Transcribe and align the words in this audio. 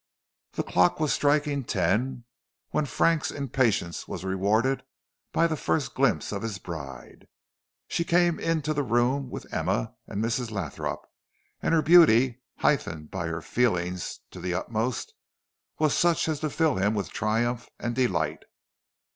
The 0.53 0.63
clock 0.63 0.99
was 0.99 1.13
striking 1.13 1.63
ten 1.63 2.23
when 2.71 2.87
Frank's 2.87 3.29
impatience 3.29 4.07
was 4.07 4.23
rewarded 4.25 4.81
by 5.31 5.45
the 5.45 5.55
first 5.55 5.93
glimpse 5.93 6.31
of 6.31 6.41
his 6.41 6.57
bride. 6.57 7.27
She 7.87 8.03
came 8.03 8.39
into 8.39 8.73
the 8.73 8.81
room 8.81 9.29
with 9.29 9.53
Emma 9.53 9.93
and 10.07 10.19
Mrs. 10.25 10.49
Lothrop, 10.49 11.05
and 11.61 11.75
her 11.75 11.83
beauty, 11.83 12.41
heightened 12.57 13.11
by 13.11 13.27
her 13.27 13.43
feelings 13.43 14.21
to 14.31 14.39
the 14.41 14.55
utmost, 14.55 15.13
was 15.77 15.95
such 15.95 16.27
as 16.27 16.39
to 16.39 16.49
fill 16.49 16.77
him 16.77 16.95
with 16.95 17.11
triumph 17.11 17.69
and 17.79 17.93
delight. 17.93 18.41